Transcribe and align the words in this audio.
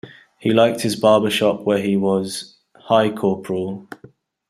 He 0.39 0.49
liked 0.49 0.81
his 0.81 0.95
barber 0.95 1.29
shop 1.29 1.61
where 1.61 1.77
he 1.77 1.95
was 1.95 2.55
"Hi, 2.75 3.11
corporal!" 3.11 3.87